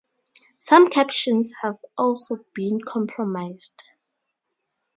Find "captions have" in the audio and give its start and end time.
0.89-1.77